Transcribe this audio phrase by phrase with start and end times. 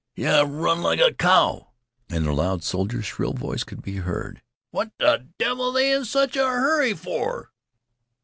[0.15, 1.73] Yeh run like a cow."
[2.09, 6.35] And the loud soldier's shrill voice could be heard: "What th' devil they in sich
[6.35, 7.51] a hurry for?"